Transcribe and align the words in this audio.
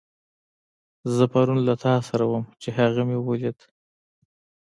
زه 1.15 1.23
پرون 1.31 1.59
له 1.67 1.73
تاسره 1.85 2.25
وم، 2.27 2.45
چې 2.61 2.69
هغه 2.79 3.01
مې 3.07 3.17
وليدو. 3.21 3.65